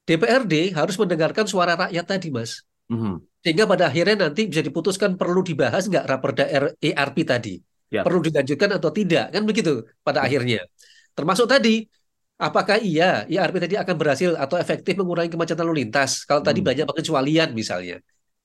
[0.04, 2.68] DPRD harus mendengarkan suara rakyat tadi, Mas.
[2.92, 3.24] Mhm.
[3.40, 6.46] Sehingga pada akhirnya nanti bisa diputuskan perlu dibahas nggak raperda
[6.84, 7.56] ERP tadi,
[7.88, 8.04] Ya.
[8.04, 10.28] perlu dilanjutkan atau tidak, kan begitu pada Ya.
[10.28, 10.60] akhirnya.
[11.16, 11.88] Termasuk tadi,
[12.40, 16.24] apakah iya ERP tadi akan berhasil atau efektif mengurangi kemacetan lalu lintas?
[16.24, 16.68] Kalau tadi Hmm.
[16.72, 18.00] banyak pengecualian misalnya.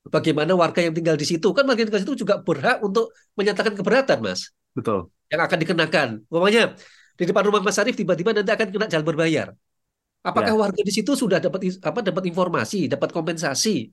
[0.05, 1.47] Bagaimana warga yang tinggal di situ?
[1.55, 5.09] Kan warga yang tinggal di situ juga berhak untuk menyatakan keberatan, Mas Betul.
[5.33, 6.07] yang akan dikenakan.
[6.29, 6.77] Umpamanya
[7.17, 9.47] di depan rumah Mas Arief tiba-tiba nanti akan kena jalan berbayar.
[10.25, 10.59] Apakah Ya.
[10.59, 13.89] warga di situ sudah dapat apa dapat informasi, dapat kompensasi,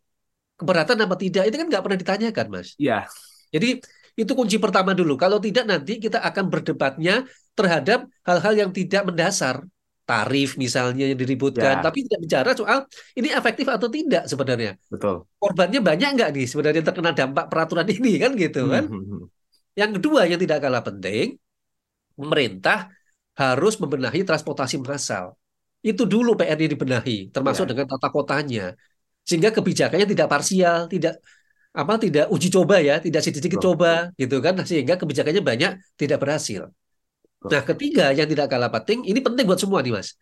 [0.61, 1.49] keberatan apa tidak?
[1.49, 2.69] Itu kan nggak pernah ditanyakan, Mas.
[2.77, 3.09] Iya.
[3.53, 3.81] Jadi
[4.17, 5.17] itu kunci pertama dulu.
[5.17, 7.25] Kalau tidak nanti kita akan berdebatnya
[7.57, 9.65] terhadap hal-hal yang tidak mendasar.
[10.13, 11.85] Tarif misalnya yang diributkan, Ya.
[11.87, 12.79] tapi tidak bicara soal
[13.17, 14.77] ini efektif atau tidak sebenarnya.
[14.93, 15.25] Betul.
[15.41, 18.85] Korbannya banyak nggak nih sebenarnya terkena dampak peraturan ini kan gitu kan?
[18.93, 19.21] Mhm.
[19.73, 21.41] Yang kedua yang tidak kalah penting,
[22.13, 22.93] pemerintah
[23.33, 25.33] harus membenahi transportasi massal.
[25.81, 27.71] Itu dulu PR-nya dibenahi, termasuk Ya.
[27.73, 28.77] dengan tata kotanya.
[29.25, 31.17] Sehingga kebijakannya tidak parsial, tidak
[31.73, 33.81] apa tidak uji coba ya, tidak sedikit Betul.
[33.81, 36.69] coba gitu kan, sehingga kebijakannya banyak tidak berhasil.
[37.43, 40.15] Nah, ketiga yang tidak kalah penting, ini penting buat semua nih, Mas.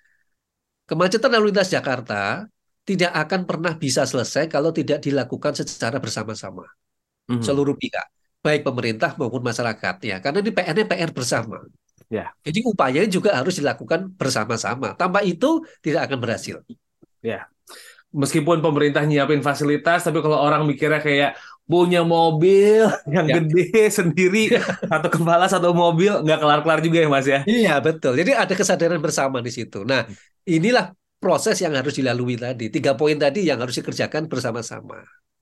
[0.89, 2.49] Kemacetan lalu lintas Jakarta
[2.83, 6.65] tidak akan pernah bisa selesai kalau tidak dilakukan secara bersama-sama
[7.31, 7.45] Mhm.
[7.47, 8.07] seluruh pihak,
[8.43, 10.17] baik pemerintah maupun masyarakat ya.
[10.19, 11.63] Karena ini PR-nya PR bersama.
[12.11, 12.35] Ya.
[12.43, 14.99] Jadi upaya juga harus dilakukan bersama-sama.
[14.99, 16.59] Tanpa itu tidak akan berhasil.
[18.11, 21.39] Meskipun pemerintah nyiapin fasilitas, tapi kalau orang mikirnya kayak
[21.71, 22.81] punya mobil
[23.15, 23.35] yang Ya.
[23.37, 23.63] gede
[23.99, 24.39] sendiri,
[24.91, 27.41] satu kepala satu mobil, nggak kelar-kelar juga ya Mas ya?
[27.51, 28.13] Iya, betul.
[28.21, 29.77] Jadi ada kesadaran bersama di situ.
[29.91, 30.01] Nah,
[30.55, 30.85] inilah
[31.23, 32.65] proses yang harus dilalui tadi.
[32.75, 34.97] Tiga poin tadi yang harus dikerjakan bersama-sama.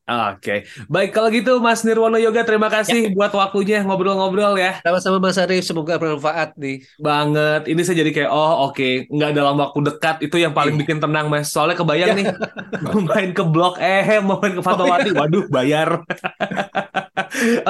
[0.09, 5.37] Oke, baik kalau gitu Mas Nirwono Yoga terima kasih buat waktunya ngobrol-ngobrol ya Sama-sama Mas
[5.37, 6.81] Arief, semoga bermanfaat nih.
[6.97, 7.69] banget.
[7.69, 10.81] Ini saya jadi kayak oh oke nggak dalam waktu dekat itu yang paling Iya.
[10.81, 11.53] bikin tenang Mas.
[11.53, 12.25] Soalnya kebayang nih
[12.89, 16.01] mau main ke Blok eh mau main ke Fatmawati, waduh bayar.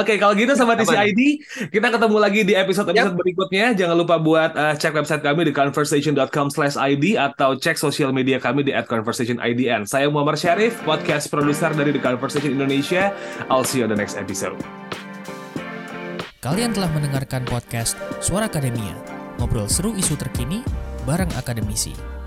[0.01, 0.85] Oke kalau gitu sama Aman.
[0.85, 1.21] TCID
[1.71, 3.73] kita ketemu lagi di episode-episode berikutnya.
[3.77, 8.73] Jangan lupa buat eh, cek website kami di conversation.com/id atau cek sosial media kami di
[8.75, 9.85] @conversationidn.
[9.85, 13.13] Saya Muhammad Syarif, podcast produser dari The Conversation Indonesia.
[13.49, 14.57] I'll see you on the next episode.
[16.39, 18.95] Kalian telah mendengarkan podcast Suara Akademia,
[19.43, 20.63] ngobrol seru isu terkini
[21.03, 22.18] bareng akademisi.